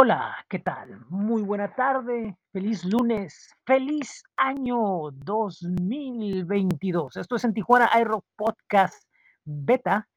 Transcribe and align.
Hola, 0.00 0.46
¿qué 0.48 0.60
tal? 0.60 1.04
Muy 1.08 1.42
buena 1.42 1.74
tarde, 1.74 2.38
feliz 2.52 2.84
lunes, 2.84 3.52
feliz 3.66 4.22
año 4.36 5.10
2022. 5.10 7.16
Esto 7.16 7.34
es 7.34 7.42
en 7.42 7.52
Tijuana 7.52 7.90
iRock 8.00 8.24
Podcast 8.36 9.02
Beta, 9.44 10.08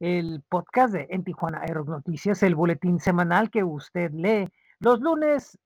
el 0.00 0.42
podcast 0.48 0.92
de 0.92 1.06
En 1.10 1.22
Tijuana 1.22 1.62
iRock 1.68 1.86
Noticias, 1.86 2.42
el 2.42 2.56
boletín 2.56 2.98
semanal 2.98 3.48
que 3.48 3.62
usted 3.62 4.10
lee 4.10 4.48
los 4.80 5.00
lunes 5.00 5.56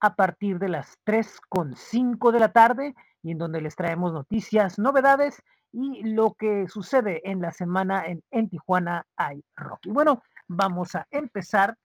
a 0.00 0.16
partir 0.16 0.58
de 0.58 0.70
las 0.70 0.98
3.5 1.06 2.32
de 2.32 2.40
la 2.40 2.52
tarde 2.52 2.92
y 3.22 3.30
en 3.30 3.38
donde 3.38 3.60
les 3.60 3.76
traemos 3.76 4.12
noticias, 4.12 4.80
novedades 4.80 5.40
y 5.70 6.02
lo 6.02 6.34
que 6.34 6.66
sucede 6.66 7.20
en 7.22 7.40
la 7.40 7.52
semana 7.52 8.04
en, 8.04 8.24
en 8.32 8.48
Tijuana 8.48 9.06
iRock. 9.16 9.86
Y 9.86 9.90
bueno, 9.90 10.24
vamos 10.48 10.96
a 10.96 11.06
empezar 11.12 11.76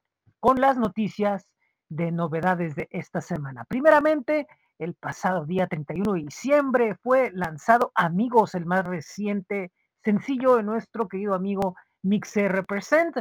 con 0.48 0.62
las 0.62 0.78
noticias 0.78 1.46
de 1.90 2.10
novedades 2.10 2.74
de 2.74 2.88
esta 2.92 3.20
semana. 3.20 3.66
Primeramente, 3.66 4.48
el 4.80 4.94
pasado 4.94 5.46
día 5.46 5.68
31 5.68 6.14
de 6.14 6.22
diciembre 6.22 6.96
fue 7.04 7.32
lanzado 7.34 7.92
Amigos, 7.96 8.56
el 8.56 8.66
más 8.66 8.86
reciente 8.86 9.74
sencillo 10.06 10.56
de 10.56 10.64
nuestro 10.64 11.10
querido 11.10 11.34
amigo 11.34 11.76
Mixer 12.02 12.50
Represent. 12.50 13.18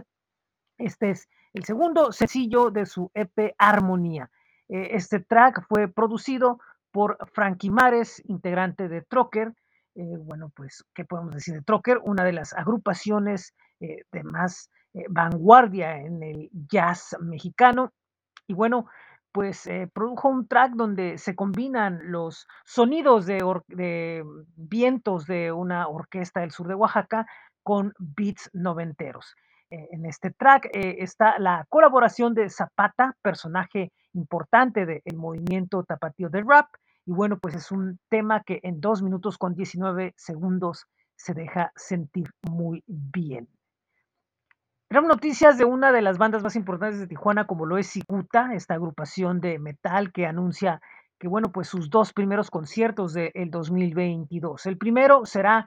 Este 0.79 1.11
es 1.11 1.29
el 1.53 1.65
segundo 1.65 2.13
sencillo 2.13 2.71
de 2.71 2.87
su 2.87 3.11
EP 3.13 3.57
Armonía. 3.59 4.31
Eh, 4.69 4.91
este 4.93 5.19
track 5.19 5.67
fue 5.69 5.89
producido 5.89 6.61
por 6.93 7.19
Frankie 7.33 7.71
Mares, 7.71 8.23
integrante 8.27 8.87
de 8.87 9.03
Trocker. 9.03 9.53
Eh, 9.97 10.17
bueno, 10.21 10.53
pues, 10.55 10.85
¿qué 10.95 11.05
podemos 11.05 11.35
decir 11.35 11.55
de 11.55 11.63
Trocker? 11.63 11.99
Una 12.05 12.23
de 12.23 12.35
las 12.35 12.53
agrupaciones 12.53 13.53
eh, 13.81 14.05
de 14.13 14.23
más 14.23 14.71
vanguardia 15.09 15.99
en 15.99 16.23
el 16.23 16.51
jazz 16.53 17.17
mexicano. 17.21 17.93
Y 18.47 18.55
bueno, 18.55 18.87
pues 19.37 19.67
eh, 19.67 19.87
produjo 19.93 20.31
un 20.31 20.49
track 20.49 20.73
donde 20.73 21.19
se 21.19 21.37
combinan 21.37 22.01
los 22.11 22.47
sonidos 22.65 23.27
de, 23.27 24.25
vientos 24.57 25.27
de 25.27 25.53
una 25.53 25.89
orquesta 25.89 26.41
del 26.41 26.53
sur 26.53 26.69
de 26.69 26.75
Oaxaca 26.75 27.27
con 27.63 27.93
beats 27.99 28.49
noventeros. 28.55 29.35
Eh, 29.69 29.89
en 29.91 30.07
este 30.07 30.31
track 30.31 30.71
eh, 30.73 30.97
está 31.01 31.39
la 31.39 31.67
colaboración 31.69 32.33
de 32.33 32.49
Zapata, 32.49 33.15
personaje 33.21 33.93
importante 34.15 34.87
del 34.87 35.03
movimiento 35.17 35.85
tapatío 35.85 36.31
de 36.31 36.43
rap. 36.43 36.69
Y 37.05 37.13
bueno, 37.13 37.39
pues 37.39 37.57
es 37.57 37.71
un 37.71 37.99
tema 38.09 38.43
que 38.43 38.61
en 38.63 38.81
dos 38.81 39.03
minutos 39.03 39.37
con 39.37 39.55
19 39.55 40.15
segundos 40.17 40.87
se 41.15 41.35
deja 41.35 41.73
sentir 41.77 42.31
muy 42.41 42.83
bien. 42.87 43.49
Tenemos 44.89 45.09
noticias 45.09 45.59
de 45.59 45.65
una 45.65 45.91
de 45.91 46.01
las 46.01 46.17
bandas 46.17 46.45
más 46.45 46.55
importantes 46.55 47.01
de 47.01 47.09
Tijuana, 47.09 47.49
como 47.49 47.67
lo 47.67 47.77
es 47.77 47.89
Cicuta, 47.89 48.55
esta 48.55 48.75
agrupación 48.75 49.41
de 49.41 49.59
metal 49.59 50.13
que 50.13 50.27
anuncia 50.27 50.81
que, 51.19 51.27
bueno, 51.27 51.51
pues 51.51 51.67
sus 51.67 51.91
dos 51.91 52.13
primeros 52.13 52.51
conciertos 52.51 53.13
del 53.13 53.33
de 53.35 53.47
2022. 53.51 54.65
El 54.67 54.79
primero 54.79 55.27
será 55.27 55.67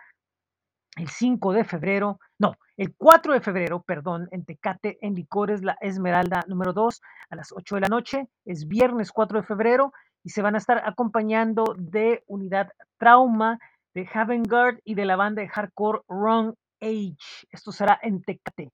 el 0.96 1.10
5 1.10 1.52
de 1.52 1.66
febrero, 1.66 2.20
no, 2.40 2.54
el 2.78 2.96
4 2.96 3.34
de 3.34 3.42
febrero, 3.42 3.82
perdón, 3.82 4.30
en 4.32 4.46
Tecate, 4.46 4.98
en 5.02 5.16
Licores, 5.16 5.64
la 5.64 5.78
Esmeralda 5.82 6.46
número 6.48 6.72
2, 6.72 7.02
a 7.30 7.36
las 7.36 7.52
8 7.52 7.76
de 7.76 7.82
la 7.82 7.90
noche. 7.90 8.30
Es 8.46 8.70
viernes 8.70 9.12
4 9.12 9.42
de 9.42 9.46
febrero 9.46 9.92
y 10.24 10.30
se 10.30 10.42
van 10.42 10.56
a 10.56 10.60
estar 10.60 10.82
acompañando 10.86 11.76
de 11.78 12.24
Unidad 12.28 12.70
Trauma, 12.98 13.60
de 13.94 14.08
Havengard 14.14 14.80
y 14.86 14.96
de 14.96 15.04
la 15.04 15.18
banda 15.18 15.42
de 15.42 15.50
hardcore 15.50 16.04
Wrong 16.08 16.54
Age. 16.82 17.48
Esto 17.52 17.74
será 17.74 18.00
en 18.02 18.22
Tecate. 18.22 18.72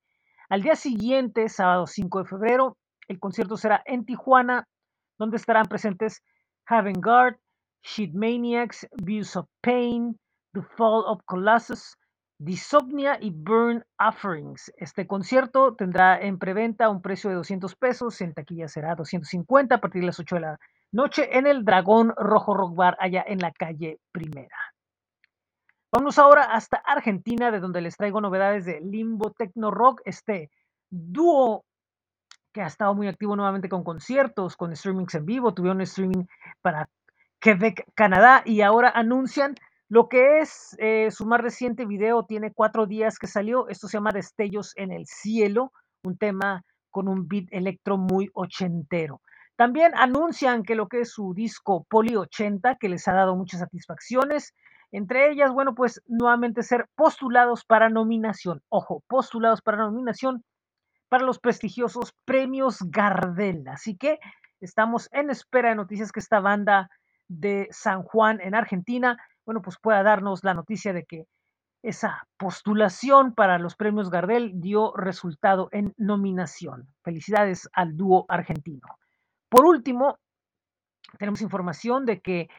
Al 0.49 0.61
día 0.61 0.75
siguiente, 0.75 1.49
sábado 1.49 1.87
5 1.87 2.19
de 2.19 2.25
febrero, 2.25 2.77
el 3.07 3.19
concierto 3.19 3.57
será 3.57 3.81
en 3.85 4.05
Tijuana, 4.05 4.67
donde 5.17 5.37
estarán 5.37 5.65
presentes 5.65 6.21
Haven 6.67 7.01
Guard, 7.01 7.37
Sheet 7.83 8.13
Maniacs, 8.13 8.87
Views 9.03 9.35
of 9.35 9.47
Pain, 9.61 10.19
The 10.53 10.61
Fall 10.61 11.03
of 11.07 11.21
Colossus, 11.25 11.97
Disognia 12.37 13.17
y 13.19 13.31
Burn 13.31 13.83
Offerings. 13.99 14.71
Este 14.77 15.07
concierto 15.07 15.75
tendrá 15.75 16.19
en 16.19 16.37
preventa 16.37 16.89
un 16.89 17.01
precio 17.01 17.29
de 17.29 17.37
200 17.37 17.75
pesos, 17.75 18.21
en 18.21 18.33
taquilla 18.33 18.67
será 18.67 18.95
250 18.95 19.75
a 19.75 19.81
partir 19.81 20.01
de 20.01 20.07
las 20.07 20.19
8 20.19 20.35
de 20.35 20.41
la 20.41 20.59
noche 20.91 21.37
en 21.37 21.47
el 21.47 21.63
Dragón 21.63 22.13
Rojo 22.17 22.53
Rock 22.53 22.75
Bar 22.75 22.97
allá 22.99 23.23
en 23.25 23.39
la 23.39 23.51
calle 23.51 23.99
Primera. 24.11 24.74
Vamos 25.97 26.19
ahora 26.19 26.43
hasta 26.43 26.75
Argentina, 26.75 27.51
de 27.51 27.61
donde 27.61 27.79
les 27.79 27.95
traigo 27.95 28.19
novedades 28.19 28.65
de 28.65 28.81
Limbo 28.81 29.31
Techno 29.31 29.71
Rock, 29.71 30.01
este 30.03 30.51
dúo 30.89 31.63
que 32.51 32.61
ha 32.61 32.67
estado 32.67 32.93
muy 32.93 33.07
activo 33.07 33.37
nuevamente 33.37 33.69
con 33.69 33.85
conciertos, 33.85 34.57
con 34.57 34.75
streamings 34.75 35.15
en 35.15 35.25
vivo, 35.25 35.53
tuvieron 35.53 35.79
streaming 35.79 36.25
para 36.61 36.89
Quebec, 37.39 37.85
Canadá, 37.95 38.41
y 38.43 38.59
ahora 38.59 38.89
anuncian 38.89 39.55
lo 39.87 40.09
que 40.09 40.39
es 40.39 40.75
eh, 40.79 41.11
su 41.11 41.25
más 41.25 41.39
reciente 41.39 41.85
video, 41.85 42.25
tiene 42.25 42.51
cuatro 42.51 42.87
días 42.87 43.17
que 43.17 43.27
salió, 43.27 43.69
esto 43.69 43.87
se 43.87 43.95
llama 43.95 44.11
Destellos 44.11 44.73
en 44.75 44.91
el 44.91 45.05
Cielo, 45.05 45.71
un 46.03 46.17
tema 46.17 46.65
con 46.89 47.07
un 47.07 47.25
beat 47.29 47.45
electro 47.51 47.95
muy 47.95 48.29
ochentero. 48.33 49.21
También 49.55 49.93
anuncian 49.95 50.63
que 50.63 50.75
lo 50.75 50.89
que 50.89 50.99
es 50.99 51.11
su 51.11 51.33
disco 51.33 51.85
Poli 51.89 52.17
80, 52.17 52.75
que 52.81 52.89
les 52.89 53.07
ha 53.07 53.13
dado 53.13 53.37
muchas 53.37 53.61
satisfacciones, 53.61 54.53
entre 54.95 55.31
ellas, 55.31 55.51
bueno, 55.51 55.75
pues 55.75 56.01
nuevamente 56.07 56.63
ser 56.63 56.87
postulados 56.95 57.65
para 57.65 57.89
nominación. 57.89 58.61
Ojo, 58.69 59.03
postulados 59.07 59.61
para 59.61 59.77
nominación 59.77 60.43
para 61.09 61.23
los 61.23 61.39
prestigiosos 61.39 62.13
premios 62.25 62.79
Gardel. 62.89 63.67
Así 63.67 63.97
que 63.97 64.19
estamos 64.61 65.09
en 65.11 65.29
espera 65.29 65.69
de 65.69 65.75
noticias 65.75 66.11
que 66.11 66.19
esta 66.19 66.39
banda 66.39 66.89
de 67.27 67.67
San 67.71 68.03
Juan 68.03 68.39
en 68.41 68.55
Argentina, 68.55 69.17
bueno, 69.45 69.61
pues 69.61 69.77
pueda 69.81 70.03
darnos 70.03 70.43
la 70.43 70.53
noticia 70.53 70.93
de 70.93 71.05
que 71.05 71.25
esa 71.83 72.27
postulación 72.37 73.35
para 73.35 73.59
los 73.59 73.75
premios 73.75 74.09
Gardel 74.09 74.53
dio 74.55 74.93
resultado 74.95 75.69
en 75.71 75.93
nominación. 75.97 76.87
Felicidades 77.03 77.69
al 77.73 77.95
dúo 77.95 78.25
argentino. 78.27 78.87
Por 79.49 79.65
último, 79.65 80.17
tenemos 81.19 81.41
información 81.41 82.05
de 82.05 82.21
que 82.21 82.49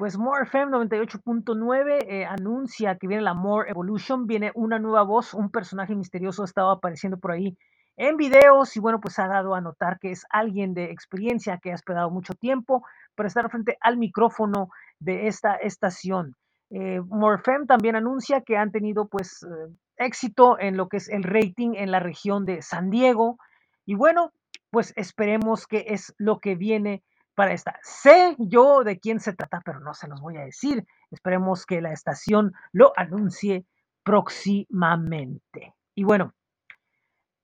pues 0.00 0.16
More 0.16 0.44
FM 0.44 0.72
98.9 0.72 2.06
eh, 2.08 2.24
anuncia 2.24 2.96
que 2.96 3.06
viene 3.06 3.22
la 3.22 3.34
More 3.34 3.68
Evolution, 3.68 4.26
viene 4.26 4.50
una 4.54 4.78
nueva 4.78 5.02
voz, 5.02 5.34
un 5.34 5.50
personaje 5.50 5.94
misterioso 5.94 6.40
ha 6.40 6.46
estado 6.46 6.70
apareciendo 6.70 7.18
por 7.18 7.32
ahí 7.32 7.54
en 7.98 8.16
videos 8.16 8.74
y 8.78 8.80
bueno, 8.80 8.98
pues 8.98 9.18
ha 9.18 9.28
dado 9.28 9.54
a 9.54 9.60
notar 9.60 9.98
que 9.98 10.10
es 10.10 10.24
alguien 10.30 10.72
de 10.72 10.84
experiencia 10.84 11.58
que 11.58 11.70
ha 11.70 11.74
esperado 11.74 12.10
mucho 12.10 12.32
tiempo 12.32 12.82
para 13.14 13.26
estar 13.26 13.50
frente 13.50 13.76
al 13.82 13.98
micrófono 13.98 14.70
de 15.00 15.26
esta 15.26 15.56
estación. 15.56 16.34
Eh, 16.70 17.02
Morfem 17.06 17.66
también 17.66 17.94
anuncia 17.94 18.40
que 18.40 18.56
han 18.56 18.72
tenido 18.72 19.06
pues 19.06 19.42
eh, 19.42 19.70
éxito 19.98 20.58
en 20.58 20.78
lo 20.78 20.88
que 20.88 20.96
es 20.96 21.10
el 21.10 21.24
rating 21.24 21.72
en 21.74 21.90
la 21.90 22.00
región 22.00 22.46
de 22.46 22.62
San 22.62 22.88
Diego 22.88 23.36
y 23.84 23.96
bueno, 23.96 24.32
pues 24.70 24.94
esperemos 24.96 25.66
que 25.66 25.84
es 25.88 26.14
lo 26.16 26.38
que 26.38 26.54
viene 26.54 27.02
para 27.40 27.54
esta. 27.54 27.80
Sé 27.82 28.36
yo 28.38 28.84
de 28.84 29.00
quién 29.00 29.18
se 29.18 29.32
trata, 29.32 29.62
pero 29.64 29.80
no 29.80 29.94
se 29.94 30.06
los 30.08 30.20
voy 30.20 30.36
a 30.36 30.44
decir. 30.44 30.86
Esperemos 31.10 31.64
que 31.64 31.80
la 31.80 31.90
estación 31.90 32.52
lo 32.70 32.92
anuncie 32.96 33.64
próximamente. 34.02 35.74
Y 35.94 36.04
bueno, 36.04 36.34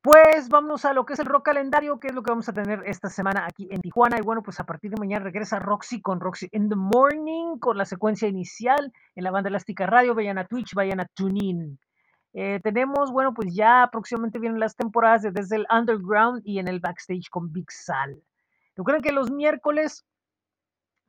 pues 0.02 0.50
vamos 0.50 0.84
a 0.84 0.92
lo 0.92 1.06
que 1.06 1.14
es 1.14 1.18
el 1.20 1.24
rock 1.24 1.46
calendario, 1.46 1.98
que 1.98 2.08
es 2.08 2.14
lo 2.14 2.22
que 2.22 2.30
vamos 2.30 2.46
a 2.50 2.52
tener 2.52 2.82
esta 2.84 3.08
semana 3.08 3.46
aquí 3.46 3.68
en 3.70 3.80
Tijuana. 3.80 4.18
Y 4.18 4.22
bueno, 4.22 4.42
pues 4.42 4.60
a 4.60 4.66
partir 4.66 4.90
de 4.90 4.98
mañana 4.98 5.24
regresa 5.24 5.60
Roxy 5.60 6.02
con 6.02 6.20
Roxy 6.20 6.50
in 6.52 6.68
the 6.68 6.76
Morning, 6.76 7.58
con 7.58 7.78
la 7.78 7.86
secuencia 7.86 8.28
inicial 8.28 8.92
en 9.14 9.24
la 9.24 9.30
banda 9.30 9.48
Elástica 9.48 9.86
Radio. 9.86 10.14
Vayan 10.14 10.36
a 10.36 10.44
Twitch, 10.44 10.74
vayan 10.74 11.00
a 11.00 11.06
TuneIn. 11.06 11.78
Eh, 12.34 12.60
tenemos, 12.62 13.10
bueno, 13.12 13.32
pues 13.32 13.54
ya 13.54 13.88
próximamente 13.90 14.38
vienen 14.38 14.60
las 14.60 14.76
temporadas 14.76 15.22
de 15.22 15.30
desde 15.30 15.56
el 15.56 15.66
Underground 15.70 16.42
y 16.44 16.58
en 16.58 16.68
el 16.68 16.80
Backstage 16.80 17.30
con 17.30 17.50
Big 17.50 17.72
Sal. 17.72 18.22
Recuerden 18.76 19.02
que 19.02 19.12
los 19.12 19.30
miércoles 19.30 20.04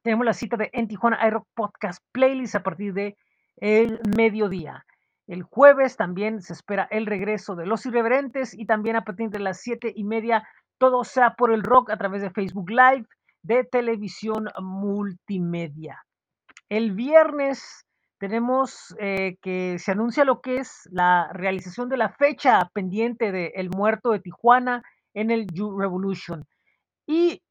tenemos 0.01 0.25
la 0.25 0.33
cita 0.33 0.55
de 0.55 0.69
En 0.71 0.87
Tijuana 0.87 1.19
iRock 1.27 1.47
Podcast 1.53 2.01
Playlist 2.13 2.55
a 2.55 2.63
partir 2.63 2.93
de 2.93 3.17
el 3.57 3.99
mediodía. 4.15 4.85
El 5.27 5.43
jueves 5.43 5.97
también 5.97 6.41
se 6.41 6.53
espera 6.53 6.87
el 6.89 7.05
regreso 7.05 7.55
de 7.55 7.65
Los 7.65 7.85
Irreverentes 7.85 8.57
y 8.57 8.65
también 8.65 8.95
a 8.95 9.03
partir 9.03 9.29
de 9.29 9.39
las 9.39 9.59
siete 9.59 9.91
y 9.93 10.05
media 10.05 10.47
todo 10.77 11.03
sea 11.03 11.35
por 11.35 11.51
el 11.51 11.63
rock 11.63 11.89
a 11.89 11.97
través 11.97 12.21
de 12.21 12.29
Facebook 12.29 12.69
Live 12.69 13.05
de 13.41 13.65
televisión 13.65 14.47
multimedia. 14.61 16.05
El 16.69 16.93
viernes 16.93 17.85
tenemos 18.17 18.95
eh, 18.99 19.37
que 19.41 19.77
se 19.79 19.91
anuncia 19.91 20.23
lo 20.23 20.39
que 20.41 20.57
es 20.59 20.87
la 20.91 21.29
realización 21.33 21.89
de 21.89 21.97
la 21.97 22.09
fecha 22.09 22.69
pendiente 22.73 23.31
de 23.31 23.51
El 23.55 23.69
Muerto 23.69 24.11
de 24.11 24.19
Tijuana 24.19 24.83
en 25.13 25.31
el 25.31 25.47
Revolution. 25.77 26.45
Y 27.05 27.41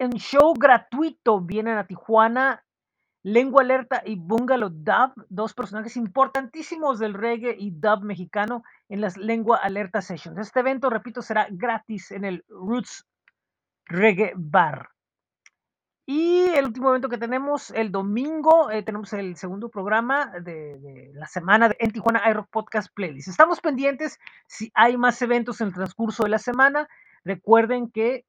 en 0.00 0.12
show 0.12 0.54
gratuito 0.54 1.40
vienen 1.40 1.76
a 1.76 1.86
Tijuana 1.86 2.64
Lengua 3.22 3.60
Alerta 3.60 4.02
y 4.04 4.16
Bungalow 4.16 4.70
Dub, 4.70 5.26
dos 5.28 5.52
personajes 5.52 5.94
importantísimos 5.98 6.98
del 6.98 7.12
reggae 7.12 7.54
y 7.58 7.70
dub 7.70 8.02
mexicano 8.02 8.62
en 8.88 9.02
las 9.02 9.18
Lengua 9.18 9.58
Alerta 9.58 10.00
Sessions. 10.00 10.38
Este 10.38 10.60
evento, 10.60 10.88
repito, 10.88 11.20
será 11.20 11.46
gratis 11.50 12.12
en 12.12 12.24
el 12.24 12.44
Roots 12.48 13.06
Reggae 13.84 14.32
Bar. 14.36 14.88
Y 16.06 16.46
el 16.56 16.64
último 16.64 16.88
evento 16.88 17.10
que 17.10 17.18
tenemos 17.18 17.70
el 17.70 17.92
domingo, 17.92 18.70
eh, 18.70 18.82
tenemos 18.82 19.12
el 19.12 19.36
segundo 19.36 19.68
programa 19.68 20.32
de, 20.40 21.10
la 21.12 21.26
semana 21.26 21.68
de, 21.68 21.76
en 21.78 21.92
Tijuana 21.92 22.22
iRock 22.30 22.48
Podcast 22.48 22.88
Playlist. 22.94 23.28
Estamos 23.28 23.60
pendientes 23.60 24.18
si 24.46 24.72
hay 24.74 24.96
más 24.96 25.20
eventos 25.20 25.60
en 25.60 25.68
el 25.68 25.74
transcurso 25.74 26.22
de 26.22 26.30
la 26.30 26.38
semana. 26.38 26.88
Recuerden 27.22 27.90
que 27.90 28.24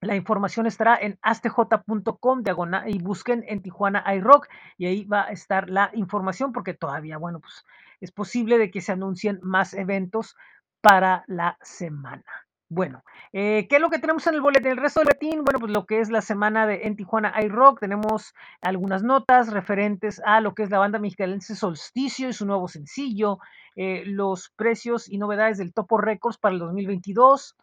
la 0.00 0.16
información 0.16 0.66
estará 0.66 0.96
en 1.00 1.18
astj.com 1.22 2.42
diagonal 2.42 2.88
y 2.88 2.98
busquen 2.98 3.44
en 3.48 3.62
Tijuana 3.62 4.04
iRock 4.14 4.48
y 4.76 4.86
ahí 4.86 5.04
va 5.04 5.24
a 5.24 5.30
estar 5.30 5.70
la 5.70 5.90
información 5.94 6.52
porque 6.52 6.74
todavía, 6.74 7.18
bueno, 7.18 7.40
pues 7.40 7.64
es 8.00 8.12
posible 8.12 8.58
de 8.58 8.70
que 8.70 8.80
se 8.80 8.92
anuncien 8.92 9.40
más 9.42 9.74
eventos 9.74 10.36
para 10.80 11.24
la 11.26 11.58
semana. 11.62 12.24
Bueno, 12.68 13.04
eh, 13.32 13.68
¿qué 13.68 13.76
es 13.76 13.82
lo 13.82 13.90
que 13.90 14.00
tenemos 14.00 14.26
en 14.26 14.34
el 14.34 14.40
boletín? 14.40 14.72
El 14.72 14.76
resto 14.76 14.98
del 14.98 15.06
boletín, 15.06 15.44
bueno, 15.44 15.60
pues 15.60 15.72
lo 15.72 15.86
que 15.86 16.00
es 16.00 16.10
la 16.10 16.20
semana 16.20 16.66
de 16.66 16.82
en 16.82 16.96
Tijuana 16.96 17.32
iRock, 17.42 17.78
tenemos 17.78 18.34
algunas 18.60 19.04
notas 19.04 19.52
referentes 19.52 20.20
a 20.24 20.40
lo 20.40 20.52
que 20.52 20.64
es 20.64 20.70
la 20.70 20.80
banda 20.80 20.98
mexicanense 20.98 21.54
Solsticio 21.54 22.28
y 22.28 22.32
su 22.32 22.44
nuevo 22.44 22.66
sencillo, 22.66 23.38
eh, 23.76 24.02
los 24.06 24.50
precios 24.56 25.08
y 25.08 25.18
novedades 25.18 25.58
del 25.58 25.72
Topo 25.72 25.98
Records 25.98 26.38
para 26.38 26.54
el 26.54 26.58
2022, 26.58 27.56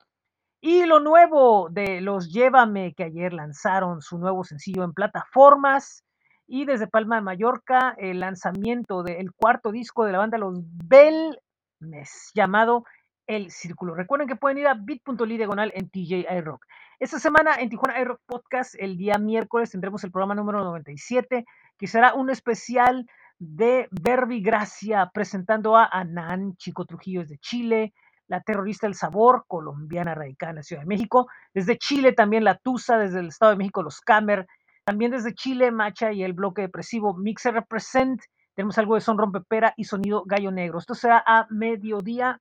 y 0.65 0.85
lo 0.85 1.01
nuevo 1.01 1.67
de 1.69 1.99
los 1.99 2.31
Llévame, 2.31 2.93
que 2.93 3.03
ayer 3.03 3.33
lanzaron 3.33 4.01
su 4.01 4.17
nuevo 4.17 4.45
sencillo 4.45 4.85
en 4.85 4.93
plataformas. 4.93 6.05
Y 6.47 6.63
desde 6.63 6.87
Palma 6.87 7.17
de 7.17 7.21
Mallorca, 7.21 7.93
el 7.97 8.21
lanzamiento 8.21 9.03
del 9.03 9.33
cuarto 9.33 9.73
disco 9.73 10.05
de 10.05 10.13
la 10.13 10.19
banda 10.19 10.37
Los 10.37 10.61
Belmes, 10.63 12.31
llamado 12.33 12.85
El 13.27 13.51
Círculo. 13.51 13.93
Recuerden 13.93 14.29
que 14.29 14.37
pueden 14.37 14.57
ir 14.57 14.67
a 14.67 14.75
bit.ly 14.75 15.35
diagonal 15.35 15.73
en 15.75 15.89
TJ 15.89 16.27
iRock. 16.33 16.65
Esta 16.97 17.19
semana 17.19 17.55
en 17.59 17.67
Tijuana 17.67 17.99
iRock 17.99 18.21
Podcast, 18.25 18.73
el 18.79 18.95
día 18.95 19.17
miércoles, 19.17 19.71
tendremos 19.71 20.05
el 20.05 20.11
programa 20.11 20.33
número 20.33 20.63
97, 20.63 21.43
que 21.77 21.87
será 21.87 22.13
un 22.13 22.29
especial 22.29 23.05
de 23.37 23.89
Verbi 23.91 24.41
Gracia, 24.41 25.11
presentando 25.13 25.75
a 25.75 25.89
Anan, 25.91 26.55
Chico 26.55 26.85
Trujillo 26.85 27.25
de 27.25 27.37
Chile, 27.39 27.93
la 28.27 28.41
terrorista 28.41 28.87
El 28.87 28.95
Sabor, 28.95 29.45
colombiana 29.47 30.15
radicada 30.15 30.51
en 30.51 30.55
la 30.57 30.63
Ciudad 30.63 30.81
de 30.81 30.87
México. 30.87 31.27
Desde 31.53 31.77
Chile 31.77 32.13
también 32.13 32.43
la 32.43 32.57
Tusa, 32.57 32.97
desde 32.97 33.19
el 33.19 33.27
Estado 33.27 33.51
de 33.51 33.57
México 33.57 33.83
los 33.83 34.01
Camer. 34.01 34.47
También 34.85 35.11
desde 35.11 35.33
Chile, 35.33 35.71
Macha 35.71 36.11
y 36.11 36.23
el 36.23 36.33
bloque 36.33 36.61
depresivo 36.63 37.13
Mixer 37.15 37.53
Represent. 37.53 38.21
Tenemos 38.55 38.77
algo 38.77 38.95
de 38.95 39.01
son 39.01 39.17
rompepera 39.17 39.73
y 39.77 39.85
sonido 39.85 40.23
gallo 40.25 40.51
negro. 40.51 40.79
Esto 40.79 40.95
será 40.95 41.23
a 41.25 41.47
mediodía. 41.49 42.39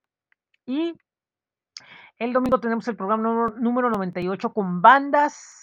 Y 0.66 0.94
el 2.18 2.32
domingo 2.32 2.60
tenemos 2.60 2.86
el 2.88 2.96
programa 2.96 3.22
número, 3.22 3.56
número 3.58 3.90
98 3.90 4.52
con 4.52 4.82
bandas 4.82 5.62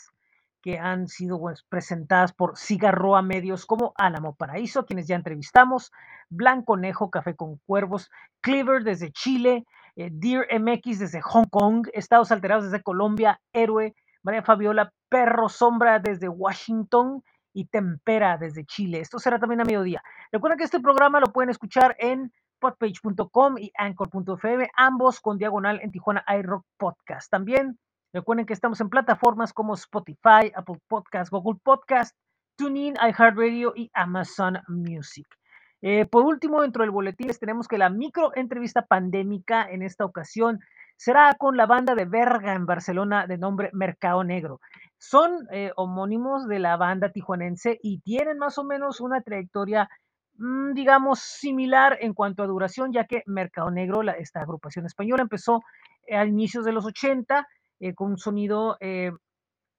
que 0.62 0.78
han 0.78 1.08
sido 1.08 1.40
pues, 1.40 1.64
presentadas 1.64 2.34
por 2.34 2.58
Cigarroa 2.58 3.22
Medios 3.22 3.66
como 3.66 3.94
Álamo 3.96 4.36
Paraíso, 4.36 4.86
quienes 4.86 5.08
ya 5.08 5.16
entrevistamos, 5.16 5.92
Blanco 6.30 6.78
Nejo, 6.78 7.10
Café 7.10 7.36
con 7.36 7.58
Cuervos, 7.66 8.12
Cleaver 8.42 8.84
desde 8.84 9.12
Chile, 9.12 9.66
eh, 10.00 10.10
Dear 10.14 10.48
MX 10.60 11.00
desde 11.00 11.22
Hong 11.22 11.48
Kong, 11.50 11.88
Estados 11.94 12.32
Alterados 12.32 12.64
desde 12.64 12.82
Colombia, 12.82 13.42
Héroe, 13.52 13.94
María 14.24 14.42
Fabiola, 14.42 14.94
Perro 15.10 15.50
Sombra 15.50 16.00
desde 16.00 16.30
Washington 16.30 17.22
y 17.54 17.66
Tempera 17.66 18.38
desde 18.38 18.64
Chile. 18.64 19.02
Esto 19.02 19.20
será 19.20 19.40
también 19.40 19.60
a 19.60 19.66
mediodía. 19.66 20.02
Recuerden 20.32 20.58
que 20.58 20.64
este 20.64 20.80
programa 20.80 21.20
lo 21.20 21.34
pueden 21.34 21.50
escuchar 21.50 21.98
en 22.00 22.32
podpage.com 22.60 23.58
y 23.58 23.72
anchor.fm, 23.76 24.70
ambos 24.78 25.20
con 25.20 25.38
diagonal 25.38 25.80
en 25.82 25.92
Tijuana 25.92 26.24
iRock 26.40 26.66
Podcast. 26.78 27.30
También 27.30 27.78
recuerden 28.14 28.46
que 28.46 28.54
estamos 28.54 28.80
en 28.80 28.90
plataformas 28.90 29.52
como 29.52 29.74
Spotify, 29.74 30.52
Apple 30.56 30.80
Podcast, 30.88 31.30
Google 31.30 31.60
Podcast, 31.62 32.16
TuneIn, 32.58 32.96
iHeartRadio 32.96 33.74
y 33.76 33.90
Amazon 33.94 34.60
Music. 34.70 35.39
Eh, 35.82 36.06
por 36.06 36.26
último, 36.26 36.62
dentro 36.62 36.84
del 36.84 36.92
boletín 36.92 37.28
les 37.28 37.40
tenemos 37.40 37.68
que 37.68 37.78
la 37.78 37.90
micro 37.90 38.32
entrevista 38.36 38.86
pandémica 38.86 39.66
en 39.70 39.82
esta 39.82 40.06
ocasión 40.06 40.60
será 40.98 41.34
con 41.36 41.56
la 41.56 41.66
banda 41.66 41.96
de 41.96 42.04
Verga 42.04 42.54
en 42.54 42.66
Barcelona 42.66 43.26
de 43.28 43.38
nombre 43.38 43.70
Mercado 43.72 44.24
Negro. 44.26 44.60
Son 44.98 45.48
eh, 45.52 45.72
homónimos 45.78 46.48
de 46.48 46.60
la 46.60 46.76
banda 46.76 47.12
tijuanense 47.12 47.80
y 47.82 48.00
tienen 48.02 48.38
más 48.38 48.58
o 48.58 48.66
menos 48.66 49.00
una 49.00 49.22
trayectoria, 49.22 49.90
mmm, 50.36 50.74
digamos, 50.74 51.20
similar 51.20 51.98
en 52.02 52.14
cuanto 52.14 52.44
a 52.44 52.48
duración, 52.48 52.92
ya 52.92 53.06
que 53.06 53.24
Mercado 53.26 53.72
Negro, 53.72 54.02
esta 54.02 54.42
agrupación 54.42 54.86
española, 54.86 55.24
empezó 55.24 55.62
eh, 56.06 56.18
a 56.18 56.26
inicios 56.26 56.66
de 56.66 56.74
los 56.74 56.86
80 56.86 57.48
eh, 57.80 57.94
con 57.94 58.12
un 58.12 58.18
sonido 58.18 58.78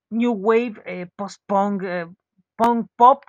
new 0.09 0.33
wave, 0.33 1.11
post-punk, 1.15 1.83
punk 2.57 2.87
pop, 2.97 3.23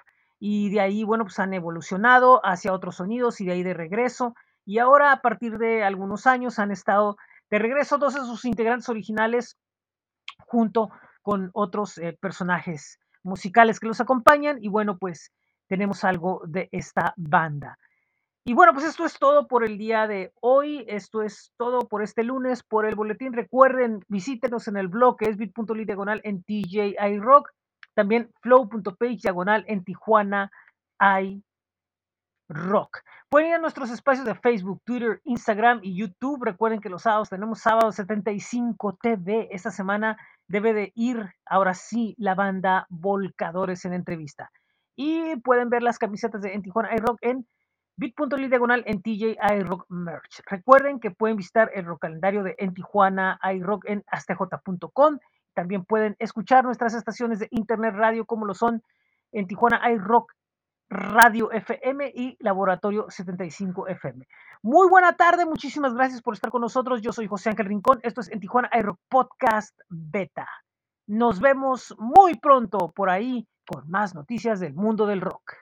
y 0.45 0.71
de 0.71 0.81
ahí, 0.81 1.05
bueno, 1.05 1.23
pues 1.23 1.39
han 1.39 1.55
evolucionado 1.55 2.45
hacia 2.45 2.73
otros 2.73 2.97
sonidos 2.97 3.41
y 3.41 3.47
de 3.47 3.53
ahí 3.53 3.63
de 3.63 3.75
regreso. 3.75 4.35
Y 4.65 4.79
ahora, 4.79 5.13
a 5.13 5.23
partir 5.23 5.57
de 5.57 5.85
algunos 5.85 6.27
años, 6.27 6.59
han 6.59 6.73
estado 6.73 7.17
de 7.49 7.61
regreso 7.61 7.97
dos 7.97 8.15
de 8.15 8.23
sus 8.23 8.45
integrantes 8.45 8.89
originales 8.89 9.57
junto 10.41 10.91
con 11.23 11.51
otros 11.55 11.97
eh, 11.99 12.19
personajes 12.21 12.99
musicales 13.23 13.79
que 13.79 13.87
los 13.87 14.01
acompañan. 14.01 14.59
Y 14.61 14.67
bueno, 14.67 14.99
pues 14.99 15.31
tenemos 15.69 16.03
algo 16.03 16.43
de 16.45 16.69
esta 16.73 17.15
banda. 17.17 17.79
Y 18.45 18.55
bueno, 18.55 18.73
pues 18.73 18.85
esto 18.85 19.05
es 19.05 19.21
todo 19.21 19.47
por 19.47 19.63
el 19.63 19.79
día 19.79 20.09
de 20.09 20.33
hoy. 20.41 20.85
Esto 20.89 21.23
es 21.23 21.53
todo 21.57 21.87
por 21.87 22.03
este 22.03 22.25
lunes, 22.25 22.65
por 22.65 22.85
el 22.85 22.97
boletín. 22.97 23.33
Recuerden, 23.33 24.01
visítenos 24.09 24.67
en 24.67 24.77
el 24.77 24.89
blog 24.89 25.19
que 25.19 25.27
es 25.27 25.37
bit.ly 25.37 25.87
en 26.25 26.43
TJI 26.43 27.21
Rock. 27.21 27.53
También 27.95 28.31
flow.page 28.41 29.19
diagonal 29.23 29.65
en 29.69 29.85
Tijuana 29.85 30.51
hay 30.99 31.43
rock. 32.49 33.01
Pueden 33.29 33.49
ir 33.49 33.55
a 33.55 33.59
nuestros 33.59 33.91
espacios 33.91 34.27
de 34.27 34.35
Facebook, 34.35 34.83
Twitter, 34.85 35.21
Instagram 35.25 35.81
y 35.83 35.97
YouTube. 35.97 36.45
Recuerden 36.45 36.81
que 36.81 36.91
los 36.91 37.03
sábados 37.03 37.31
tenemos 37.31 37.61
sábado 37.61 37.93
75 37.93 38.99
TV. 39.01 39.49
Esta 39.51 39.71
semana 39.71 40.17
debe 40.49 40.73
de 40.75 40.93
ir, 40.95 41.35
ahora 41.47 41.75
sí, 41.75 42.15
la 42.19 42.35
banda 42.35 42.87
Volcadores 42.91 43.85
en 43.85 43.95
entrevista. 43.95 44.51
Y 44.97 45.37
pueden 45.37 45.71
ver 45.71 45.83
las 45.83 45.99
camisetas 45.99 46.43
de 46.43 46.53
en 46.53 46.63
Tijuana 46.63 46.95
iRock 46.95 47.19
en 47.23 47.47
bit.ly 47.97 48.49
diagonal 48.49 48.83
en 48.87 49.01
TJ 49.01 49.39
iRock 49.59 49.87
Merch. 49.89 50.43
Recuerden 50.47 51.01
que 51.01 51.11
pueden 51.11 51.37
visitar 51.37 51.71
el 51.75 51.87
calendario 51.99 52.43
de 52.43 52.55
en 52.59 52.75
Tijuana 52.75 53.39
iRock 53.55 53.85
en 53.87 54.05
astj.com 54.09 55.19
también 55.55 55.85
pueden 55.85 56.17
escuchar 56.19 56.65
nuestras 56.65 56.95
estaciones 56.95 57.39
de 57.39 57.49
internet 57.51 57.95
radio 57.95 58.25
como 58.25 58.47
lo 58.47 58.55
son 58.55 58.83
en 59.33 59.47
Tijuana 59.47 59.81
iRock 59.91 60.33
Radio 60.89 61.51
FM 61.51 62.13
y 62.15 62.37
Laboratorio 62.41 63.07
75 63.09 63.89
FM. 63.89 64.27
Muy 64.63 64.89
buena 64.89 65.17
tarde, 65.17 65.47
muchísimas 65.47 65.95
gracias 65.95 66.21
por 66.21 66.35
estar 66.35 66.51
con 66.51 66.61
nosotros. 66.61 67.01
Yo 67.01 67.13
soy 67.13 67.27
José 67.27 67.49
Ángel 67.51 67.67
Rincón, 67.67 67.99
esto 68.03 68.21
es 68.21 68.31
en 68.31 68.41
Tijuana 68.41 68.69
iRock 68.79 68.99
Podcast 69.09 69.79
Beta. 69.89 70.47
Nos 71.07 71.41
vemos 71.41 71.95
muy 71.99 72.35
pronto 72.35 72.93
por 72.95 73.09
ahí 73.09 73.49
con 73.67 73.89
más 73.91 74.15
noticias 74.15 74.61
del 74.61 74.75
mundo 74.75 75.07
del 75.07 75.23
rock. 75.23 75.62